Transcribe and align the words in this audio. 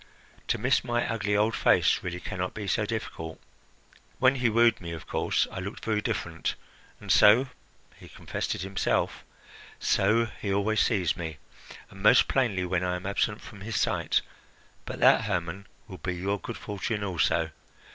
To 0.47 0.57
miss 0.57 0.83
my 0.83 1.07
ugly 1.07 1.37
old 1.37 1.53
face 1.55 1.99
really 2.01 2.19
can 2.19 2.39
not 2.39 2.55
be 2.55 2.65
so 2.65 2.87
difficult! 2.87 3.39
When 4.17 4.37
he 4.37 4.49
wooed 4.49 4.81
me, 4.81 4.93
of 4.93 5.05
course 5.05 5.45
I 5.51 5.59
looked 5.59 5.85
very 5.85 6.01
different. 6.01 6.55
And 6.99 7.11
so 7.11 7.49
he 7.97 8.09
confessed 8.09 8.55
it 8.55 8.63
himself 8.63 9.23
so 9.79 10.25
he 10.25 10.51
always 10.51 10.79
sees 10.81 11.15
me, 11.15 11.37
and 11.91 12.01
most 12.01 12.27
plainly 12.27 12.65
when 12.65 12.83
I 12.83 12.95
am 12.95 13.05
absent 13.05 13.41
from 13.41 13.61
his 13.61 13.75
sight. 13.79 14.21
But 14.85 14.99
that, 15.01 15.25
Hermon, 15.25 15.67
will 15.87 15.99
be 15.99 16.15
your 16.15 16.39
good 16.39 16.57
fortune 16.57 17.03
also. 17.03 17.51